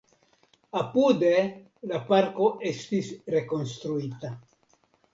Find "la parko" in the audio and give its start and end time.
1.93-2.49